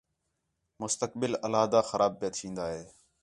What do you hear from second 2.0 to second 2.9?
پِیا تِھین٘دا ہِے